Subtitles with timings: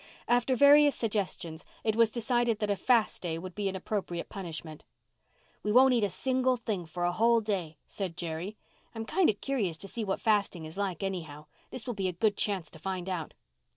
[0.27, 4.83] After various suggestions, it was decided that a fast day would be an appropriate punishment.
[5.61, 8.57] "We won't eat a single thing for a whole day," said Jerry.
[8.95, 11.45] "I'm kind of curious to see what fasting is like, anyhow.
[11.69, 13.35] This will be a good chance to find out."